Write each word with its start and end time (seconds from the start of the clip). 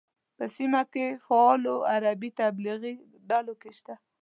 په 0.37 0.45
سیمه 0.55 0.81
کې 0.93 1.05
فعالو 1.25 1.75
عربي 1.93 2.29
تبلیغي 2.41 2.93
ډلو 3.29 3.53
کې 3.61 3.71
شته. 3.77 3.95